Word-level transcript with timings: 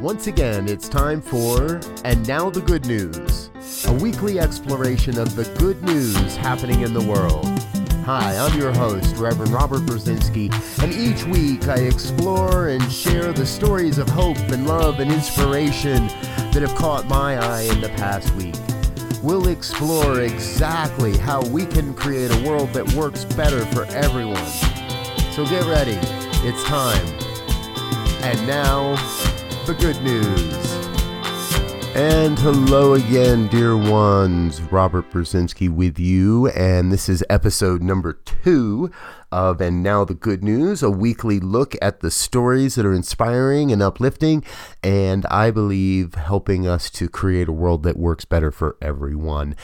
Once 0.00 0.28
again, 0.28 0.68
it's 0.68 0.88
time 0.88 1.20
for 1.20 1.80
And 2.04 2.26
Now 2.28 2.48
the 2.50 2.60
Good 2.60 2.86
News, 2.86 3.50
a 3.84 3.92
weekly 3.92 4.38
exploration 4.38 5.18
of 5.18 5.34
the 5.34 5.42
good 5.58 5.82
news 5.82 6.36
happening 6.36 6.82
in 6.82 6.94
the 6.94 7.02
world. 7.02 7.44
Hi, 8.04 8.36
I'm 8.38 8.56
your 8.56 8.72
host, 8.72 9.16
Reverend 9.16 9.52
Robert 9.52 9.80
Brzezinski, 9.80 10.52
and 10.84 10.92
each 10.92 11.24
week 11.24 11.66
I 11.66 11.80
explore 11.80 12.68
and 12.68 12.92
share 12.92 13.32
the 13.32 13.44
stories 13.44 13.98
of 13.98 14.08
hope 14.08 14.38
and 14.38 14.68
love 14.68 15.00
and 15.00 15.10
inspiration 15.10 16.06
that 16.52 16.62
have 16.62 16.76
caught 16.76 17.06
my 17.06 17.36
eye 17.36 17.62
in 17.62 17.80
the 17.80 17.88
past 17.90 18.32
week. 18.36 18.54
We'll 19.20 19.48
explore 19.48 20.20
exactly 20.20 21.18
how 21.18 21.44
we 21.46 21.66
can 21.66 21.92
create 21.92 22.30
a 22.30 22.48
world 22.48 22.72
that 22.72 22.88
works 22.92 23.24
better 23.24 23.66
for 23.66 23.84
everyone. 23.86 24.46
So 25.32 25.44
get 25.44 25.66
ready, 25.66 25.98
it's 26.46 26.62
time. 26.62 27.04
And 28.22 28.46
now, 28.46 28.94
the 29.68 29.74
good 29.74 30.02
news. 30.02 30.64
And 31.94 32.38
hello 32.38 32.94
again, 32.94 33.48
dear 33.48 33.76
ones. 33.76 34.62
Robert 34.62 35.10
Brzezinski 35.10 35.68
with 35.68 35.98
you, 35.98 36.48
and 36.48 36.90
this 36.90 37.06
is 37.06 37.22
episode 37.28 37.82
number 37.82 38.14
two 38.14 38.90
of 39.30 39.60
And 39.60 39.82
Now 39.82 40.06
the 40.06 40.14
Good 40.14 40.42
News, 40.42 40.82
a 40.82 40.88
weekly 40.88 41.38
look 41.38 41.74
at 41.82 42.00
the 42.00 42.10
stories 42.10 42.76
that 42.76 42.86
are 42.86 42.94
inspiring 42.94 43.70
and 43.70 43.82
uplifting, 43.82 44.42
and 44.82 45.26
I 45.26 45.50
believe 45.50 46.14
helping 46.14 46.66
us 46.66 46.88
to 46.92 47.06
create 47.06 47.48
a 47.48 47.52
world 47.52 47.82
that 47.82 47.98
works 47.98 48.24
better 48.24 48.50
for 48.50 48.78
everyone. 48.80 49.54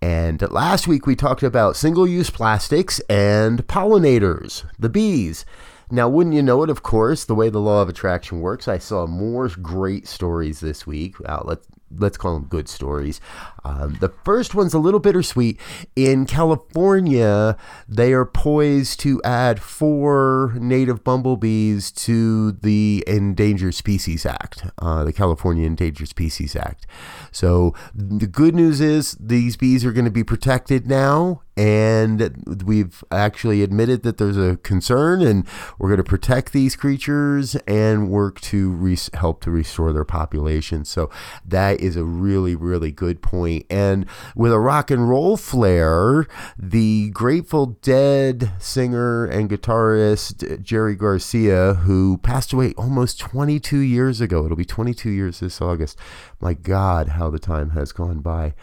And 0.00 0.42
last 0.50 0.88
week 0.88 1.06
we 1.06 1.14
talked 1.14 1.44
about 1.44 1.76
single 1.76 2.08
use 2.08 2.30
plastics 2.30 2.98
and 3.08 3.64
pollinators, 3.68 4.64
the 4.76 4.88
bees. 4.88 5.44
Now, 5.92 6.08
wouldn't 6.08 6.34
you 6.34 6.42
know 6.42 6.62
it, 6.62 6.70
of 6.70 6.82
course, 6.82 7.26
the 7.26 7.34
way 7.34 7.50
the 7.50 7.60
law 7.60 7.82
of 7.82 7.88
attraction 7.90 8.40
works, 8.40 8.66
I 8.66 8.78
saw 8.78 9.06
more 9.06 9.46
great 9.48 10.08
stories 10.08 10.60
this 10.60 10.86
week. 10.86 11.16
Uh, 11.26 11.42
let's, 11.44 11.66
let's 11.94 12.16
call 12.16 12.32
them 12.32 12.48
good 12.48 12.66
stories. 12.66 13.20
Um, 13.64 13.96
the 14.00 14.12
first 14.24 14.54
one's 14.54 14.74
a 14.74 14.78
little 14.78 15.00
bittersweet. 15.00 15.58
In 15.94 16.26
California, 16.26 17.56
they 17.88 18.12
are 18.12 18.24
poised 18.24 19.00
to 19.00 19.20
add 19.22 19.60
four 19.60 20.54
native 20.58 21.04
bumblebees 21.04 21.92
to 21.92 22.52
the 22.52 23.04
Endangered 23.06 23.74
Species 23.74 24.26
Act, 24.26 24.64
uh, 24.78 25.04
the 25.04 25.12
California 25.12 25.66
Endangered 25.66 26.08
Species 26.08 26.56
Act. 26.56 26.86
So 27.30 27.74
the 27.94 28.26
good 28.26 28.54
news 28.54 28.80
is 28.80 29.16
these 29.20 29.56
bees 29.56 29.84
are 29.84 29.92
going 29.92 30.04
to 30.06 30.10
be 30.10 30.24
protected 30.24 30.86
now, 30.86 31.42
and 31.56 32.62
we've 32.64 33.04
actually 33.10 33.62
admitted 33.62 34.02
that 34.02 34.16
there's 34.16 34.38
a 34.38 34.56
concern, 34.58 35.20
and 35.22 35.46
we're 35.78 35.88
going 35.88 35.98
to 35.98 36.04
protect 36.04 36.52
these 36.52 36.74
creatures 36.76 37.54
and 37.66 38.08
work 38.08 38.40
to 38.40 38.70
re- 38.70 38.96
help 39.14 39.42
to 39.42 39.50
restore 39.50 39.92
their 39.92 40.04
population. 40.04 40.84
So 40.84 41.10
that 41.44 41.80
is 41.80 41.96
a 41.96 42.04
really, 42.04 42.56
really 42.56 42.90
good 42.90 43.20
point 43.20 43.51
point. 43.52 43.66
And 43.70 44.06
with 44.34 44.52
a 44.52 44.58
rock 44.58 44.90
and 44.90 45.08
roll 45.08 45.36
flair, 45.36 46.26
the 46.58 47.10
Grateful 47.10 47.78
Dead 47.82 48.52
singer 48.58 49.24
and 49.24 49.50
guitarist 49.50 50.50
uh, 50.50 50.56
Jerry 50.58 50.94
Garcia, 50.94 51.74
who 51.74 52.18
passed 52.18 52.52
away 52.52 52.74
almost 52.76 53.18
22 53.20 53.78
years 53.78 54.20
ago, 54.20 54.44
it'll 54.44 54.56
be 54.56 54.64
22 54.64 55.10
years 55.10 55.40
this 55.40 55.60
August. 55.60 55.98
My 56.40 56.54
God, 56.54 57.10
how 57.10 57.30
the 57.30 57.38
time 57.38 57.70
has 57.70 57.92
gone 57.92 58.20
by 58.20 58.54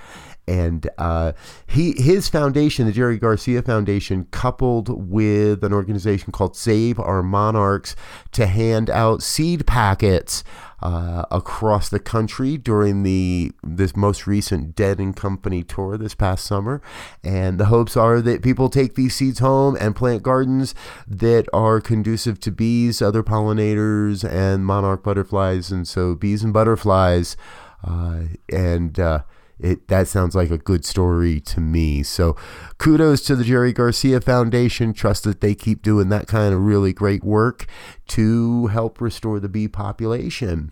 and 0.50 0.90
uh, 0.98 1.34
he 1.68 1.94
his 2.02 2.28
foundation, 2.28 2.88
the 2.88 2.92
Jerry 2.92 3.20
Garcia 3.20 3.62
Foundation, 3.62 4.26
coupled 4.32 4.90
with 5.10 5.64
an 5.64 5.72
organization 5.72 6.32
called 6.32 6.56
Save 6.56 7.00
Our 7.00 7.22
Monarchs 7.22 7.96
to 8.32 8.48
hand 8.48 8.90
out 8.90 9.22
seed 9.22 9.68
packets 9.68 10.44
uh, 10.82 11.26
across 11.30 11.90
the 11.90 12.00
country 12.00 12.58
during 12.58 13.04
the 13.04 13.52
this 13.62 13.96
most 13.96 14.26
recent 14.26 14.76
Dead 14.76 14.98
and 14.98 15.16
Company 15.16 15.64
tour 15.64 15.98
this 15.98 16.16
past 16.16 16.46
summer, 16.46 16.82
and 17.24 17.60
the 17.60 17.66
hopes 17.66 17.96
are 17.96 18.20
that 18.20 18.42
people 18.42 18.70
take 18.70 18.96
these 18.96 19.16
seeds 19.16 19.38
home 19.40 19.78
and 19.80 19.96
plant 19.96 20.24
gardens 20.24 20.74
that 21.08 21.48
are 21.54 21.80
conducive 21.80 22.40
to 22.40 22.52
bees, 22.52 23.04
other 23.04 23.22
pollinators, 23.22 24.28
and 24.28 24.66
monarch 24.66 25.04
butterflies, 25.04 25.72
and 25.72 25.88
so 25.88 26.16
bees 26.16 26.44
and 26.44 26.54
butterflies, 26.54 27.38
uh, 27.84 28.22
and 28.52 29.00
uh, 29.00 29.22
it 29.60 29.88
that 29.88 30.08
sounds 30.08 30.36
like 30.36 30.52
a 30.52 30.58
good 30.58 30.86
story 30.86 31.40
to 31.42 31.60
me. 31.60 32.04
So 32.04 32.36
kudos 32.78 33.22
to 33.24 33.36
the 33.36 33.44
Jerry 33.44 33.74
Garcia 33.74 34.22
Foundation. 34.22 34.94
Trust 34.94 35.24
that 35.26 35.42
they 35.42 35.56
keep 35.56 35.82
doing 35.82 36.10
that 36.10 36.28
kind 36.28 36.54
of 36.54 36.62
really 36.62 36.94
great 36.94 37.24
work 37.24 37.66
to 38.10 38.68
help 38.68 39.02
restore 39.02 39.40
the 39.40 39.50
bee 39.50 39.68
population. 39.68 40.72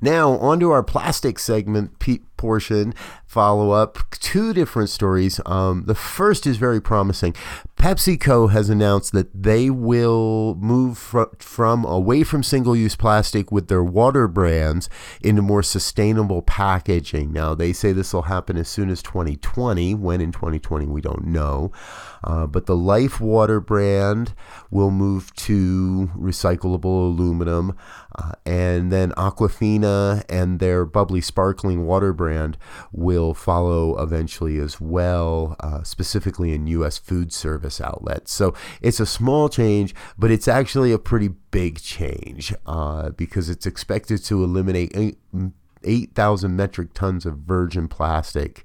Now, 0.00 0.32
on 0.38 0.60
to 0.60 0.70
our 0.70 0.82
plastic 0.82 1.38
segment 1.38 1.98
portion 2.36 2.94
follow 3.26 3.70
up. 3.70 3.98
Two 4.10 4.52
different 4.52 4.90
stories. 4.90 5.40
Um, 5.46 5.84
the 5.86 5.94
first 5.94 6.46
is 6.46 6.56
very 6.56 6.80
promising. 6.80 7.34
PepsiCo 7.78 8.50
has 8.50 8.70
announced 8.70 9.12
that 9.12 9.42
they 9.42 9.68
will 9.70 10.54
move 10.56 10.96
fr- 10.96 11.24
from 11.38 11.84
away 11.84 12.24
from 12.24 12.42
single 12.42 12.74
use 12.74 12.96
plastic 12.96 13.52
with 13.52 13.68
their 13.68 13.84
water 13.84 14.26
brands 14.26 14.88
into 15.20 15.42
more 15.42 15.62
sustainable 15.62 16.42
packaging. 16.42 17.32
Now, 17.32 17.54
they 17.54 17.72
say 17.72 17.92
this 17.92 18.14
will 18.14 18.22
happen 18.22 18.56
as 18.56 18.68
soon 18.68 18.88
as 18.88 19.02
2020. 19.02 19.94
When 19.94 20.20
in 20.20 20.32
2020, 20.32 20.86
we 20.86 21.00
don't 21.00 21.26
know. 21.26 21.70
Uh, 22.24 22.46
but 22.46 22.66
the 22.66 22.76
Life 22.76 23.20
Water 23.20 23.60
brand 23.60 24.34
will 24.70 24.90
move 24.90 25.32
to 25.36 26.10
recyclable 26.16 26.84
aluminum. 26.84 27.76
Uh, 28.16 28.32
and 28.46 28.90
then 28.90 29.12
Aquafina 29.12 30.24
and 30.28 30.58
their 30.58 30.86
bubly 30.86 31.20
sparkling 31.20 31.84
water 31.84 32.14
brand 32.14 32.56
will 32.90 33.34
follow 33.34 34.00
eventually 34.02 34.58
as 34.58 34.80
well, 34.80 35.54
uh, 35.60 35.82
specifically 35.82 36.54
in 36.54 36.66
U.S. 36.68 36.96
food 36.96 37.30
service 37.32 37.80
outlets. 37.80 38.32
So 38.32 38.54
it's 38.80 39.00
a 39.00 39.06
small 39.06 39.48
change, 39.50 39.94
but 40.16 40.30
it's 40.30 40.48
actually 40.48 40.92
a 40.92 40.98
pretty 40.98 41.28
big 41.28 41.80
change 41.82 42.54
uh, 42.66 43.10
because 43.10 43.50
it's 43.50 43.66
expected 43.66 44.24
to 44.24 44.42
eliminate 44.42 45.18
8,000 45.84 46.56
metric 46.56 46.94
tons 46.94 47.26
of 47.26 47.38
virgin 47.38 47.86
plastic. 47.88 48.64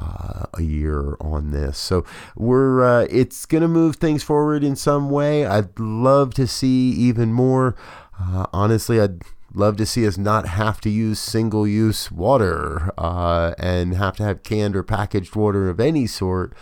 Uh, 0.00 0.46
a 0.54 0.62
year 0.62 1.16
on 1.20 1.50
this. 1.50 1.76
So 1.76 2.06
we're 2.36 2.82
uh, 2.82 3.06
it's 3.10 3.44
going 3.44 3.60
to 3.60 3.68
move 3.68 3.96
things 3.96 4.22
forward 4.22 4.62
in 4.62 4.76
some 4.76 5.10
way. 5.10 5.44
I'd 5.44 5.78
love 5.78 6.32
to 6.34 6.46
see 6.46 6.90
even 6.92 7.32
more. 7.32 7.74
Uh, 8.20 8.46
honestly, 8.52 9.00
I'd 9.00 9.22
love 9.54 9.76
to 9.76 9.86
see 9.86 10.06
us 10.06 10.18
not 10.18 10.46
have 10.46 10.80
to 10.82 10.90
use 10.90 11.18
single 11.18 11.66
use 11.66 12.10
water 12.12 12.92
uh, 12.98 13.54
and 13.58 13.94
have 13.94 14.16
to 14.16 14.22
have 14.24 14.42
canned 14.42 14.76
or 14.76 14.82
packaged 14.82 15.34
water 15.34 15.70
of 15.70 15.80
any 15.80 16.06
sort 16.06 16.54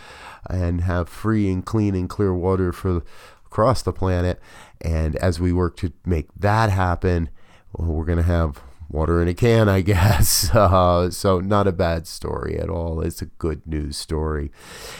and 0.49 0.81
have 0.81 1.09
free 1.09 1.51
and 1.51 1.65
clean 1.65 1.95
and 1.95 2.09
clear 2.09 2.33
water 2.33 2.71
for 2.71 3.03
across 3.45 3.81
the 3.81 3.91
planet. 3.91 4.39
And 4.81 5.15
as 5.17 5.39
we 5.39 5.51
work 5.51 5.75
to 5.77 5.91
make 6.05 6.27
that 6.37 6.69
happen, 6.69 7.29
well, 7.73 7.89
we're 7.89 8.05
going 8.05 8.17
to 8.17 8.23
have 8.23 8.61
water 8.89 9.21
in 9.21 9.27
a 9.27 9.33
can, 9.33 9.69
I 9.69 9.81
guess. 9.93 10.53
Uh, 10.53 11.09
so, 11.11 11.39
not 11.39 11.67
a 11.67 11.71
bad 11.71 12.07
story 12.07 12.57
at 12.59 12.69
all. 12.69 13.01
It's 13.01 13.21
a 13.21 13.27
good 13.27 13.65
news 13.65 13.97
story. 13.97 14.51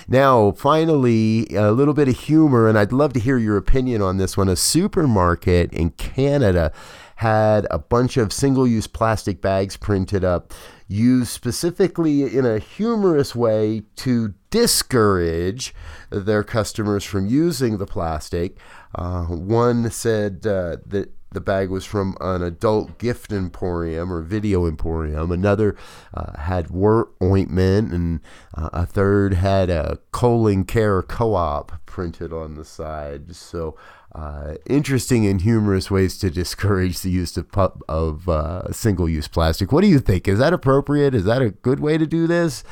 Now, 0.08 0.52
finally, 0.52 1.48
a 1.56 1.72
little 1.72 1.94
bit 1.94 2.08
of 2.08 2.18
humor, 2.18 2.68
and 2.68 2.78
I'd 2.78 2.94
love 2.94 3.14
to 3.14 3.20
hear 3.20 3.38
your 3.38 3.58
opinion 3.58 4.02
on 4.02 4.18
this 4.18 4.38
one. 4.38 4.50
A 4.50 4.56
supermarket 4.56 5.74
in 5.74 5.92
Canada 5.92 6.72
had 7.18 7.68
a 7.70 7.78
bunch 7.78 8.16
of 8.16 8.32
single 8.32 8.66
use 8.66 8.88
plastic 8.88 9.42
bags 9.42 9.76
printed 9.76 10.24
up, 10.24 10.54
used 10.88 11.30
specifically 11.30 12.24
in 12.36 12.46
a 12.46 12.60
humorous 12.60 13.36
way 13.36 13.84
to 13.98 14.34
discourage 14.50 15.76
their 16.10 16.44
customers 16.44 17.04
from 17.04 17.28
using 17.28 17.78
the 17.78 17.86
plastic. 17.86 18.58
Uh, 18.96 19.26
one 19.26 19.92
said 19.92 20.48
uh, 20.48 20.78
that 20.86 21.12
the 21.32 21.42
bag 21.42 21.70
was 21.70 21.86
from 21.86 22.18
an 22.20 22.42
adult 22.42 22.98
gift 22.98 23.32
emporium 23.32 24.12
or 24.12 24.22
video 24.22 24.66
emporium. 24.66 25.32
Another 25.32 25.76
uh, 26.14 26.38
had 26.40 26.70
wart 26.70 27.10
ointment, 27.22 27.94
and 27.94 28.20
uh, 28.56 28.70
a 28.74 28.86
third 28.86 29.36
had 29.36 29.70
a 29.70 30.00
colon 30.12 30.64
care 30.64 31.04
co-op 31.04 31.86
printed 31.86 32.34
on 32.34 32.56
the 32.56 32.66
side. 32.66 33.36
So 33.36 33.78
uh, 34.14 34.56
interesting 34.66 35.28
and 35.28 35.42
humorous 35.42 35.92
ways 35.92 36.18
to 36.18 36.32
discourage 36.32 37.02
the 37.02 37.12
use 37.12 37.38
of, 37.38 37.46
of 37.88 38.28
uh, 38.28 38.72
single-use 38.72 39.28
plastic. 39.28 39.72
What 39.72 39.82
do 39.82 39.88
you 39.88 40.00
think? 40.00 40.28
Is 40.28 40.40
that 40.40 40.54
appropriate? 40.54 41.14
Is 41.14 41.26
that 41.26 41.42
a 41.42 41.52
good 41.52 41.80
way 41.80 41.98
to 41.98 42.08
do 42.08 42.26
this? 42.26 42.64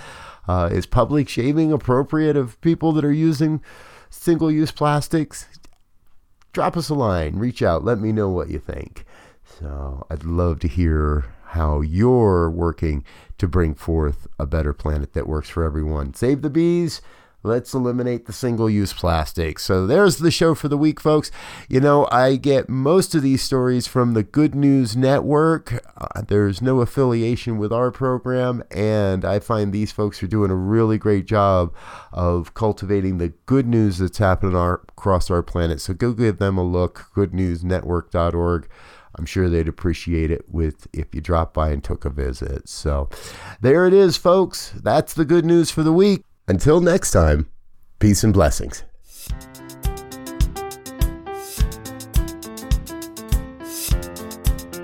Uh, 0.47 0.69
is 0.71 0.85
public 0.85 1.29
shaming 1.29 1.71
appropriate 1.71 2.37
of 2.37 2.59
people 2.61 2.91
that 2.93 3.05
are 3.05 3.11
using 3.11 3.61
single-use 4.09 4.71
plastics? 4.71 5.45
Drop 6.57 6.75
us 6.75 6.89
a 6.89 6.95
line, 6.95 7.35
reach 7.35 7.61
out, 7.61 7.85
let 7.85 7.99
me 7.99 8.11
know 8.11 8.29
what 8.29 8.49
you 8.49 8.57
think. 8.57 9.05
So 9.59 10.07
I'd 10.09 10.23
love 10.23 10.59
to 10.61 10.67
hear 10.67 11.25
how 11.49 11.81
you're 11.81 12.49
working 12.49 13.03
to 13.37 13.47
bring 13.47 13.75
forth 13.75 14.25
a 14.39 14.47
better 14.47 14.73
planet 14.73 15.13
that 15.13 15.27
works 15.27 15.49
for 15.49 15.63
everyone. 15.63 16.15
Save 16.15 16.41
the 16.41 16.49
bees 16.49 16.99
Let's 17.47 17.73
eliminate 17.73 18.25
the 18.25 18.33
single 18.33 18.69
use 18.69 18.91
plastic. 18.91 19.57
So 19.57 19.87
there's 19.87 20.17
the 20.17 20.31
show 20.31 20.53
for 20.53 20.67
the 20.67 20.77
week, 20.77 20.99
folks. 20.99 21.31
You 21.69 21.79
know, 21.79 22.05
I 22.11 22.35
get 22.35 22.67
most 22.67 23.15
of 23.15 23.21
these 23.21 23.41
stories 23.41 23.87
from 23.87 24.13
the 24.13 24.23
Good 24.23 24.53
News 24.53 24.97
Network. 24.97 25.81
Uh, 25.95 26.23
there's 26.27 26.61
no 26.61 26.81
affiliation 26.81 27.57
with 27.57 27.71
our 27.71 27.89
program, 27.89 28.65
and 28.69 29.23
I 29.23 29.39
find 29.39 29.71
these 29.71 29.93
folks 29.93 30.21
are 30.21 30.27
doing 30.27 30.51
a 30.51 30.55
really 30.55 30.97
great 30.97 31.25
job 31.25 31.73
of 32.11 32.53
cultivating 32.53 33.17
the 33.17 33.29
good 33.45 33.65
news 33.65 33.99
that's 33.99 34.17
happening 34.17 34.53
our, 34.53 34.81
across 34.89 35.31
our 35.31 35.41
planet. 35.41 35.79
So 35.79 35.93
go 35.93 36.11
give 36.11 36.39
them 36.39 36.57
a 36.57 36.65
look, 36.65 37.05
goodnewsnetwork.org. 37.15 38.67
I'm 39.15 39.25
sure 39.25 39.49
they'd 39.49 39.69
appreciate 39.69 40.31
it 40.31 40.43
with 40.49 40.87
if 40.91 41.15
you 41.15 41.21
drop 41.21 41.53
by 41.53 41.69
and 41.69 41.81
took 41.81 42.03
a 42.03 42.09
visit. 42.09 42.67
So 42.67 43.09
there 43.61 43.87
it 43.87 43.93
is, 43.93 44.17
folks. 44.17 44.73
That's 44.83 45.13
the 45.13 45.25
good 45.25 45.45
news 45.45 45.71
for 45.71 45.81
the 45.81 45.93
week. 45.93 46.23
Until 46.49 46.79
next 46.79 47.11
time, 47.11 47.49
peace 47.99 48.23
and 48.23 48.33
blessings. 48.33 48.83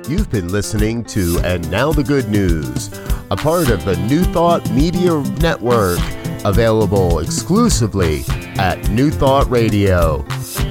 You've 0.09 0.29
been 0.29 0.49
listening 0.49 1.05
to 1.05 1.39
And 1.45 1.71
Now 1.71 1.93
the 1.93 2.03
Good 2.03 2.27
News, 2.29 2.89
a 3.31 3.37
part 3.37 3.69
of 3.69 3.85
the 3.85 3.95
New 4.09 4.25
Thought 4.25 4.69
Media 4.71 5.21
Network, 5.39 5.99
available 6.43 7.19
exclusively 7.19 8.23
at 8.57 8.89
New 8.89 9.09
Thought 9.09 9.49
Radio. 9.49 10.25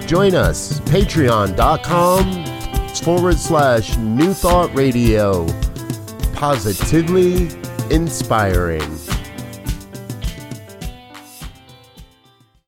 Join 0.06 0.34
us, 0.34 0.78
patreon.com 0.80 2.44
forward 2.96 3.38
slash 3.38 3.96
New 3.96 4.34
Thought 4.34 4.74
Radio. 4.76 5.46
Positively 6.34 7.48
inspiring. 7.90 9.01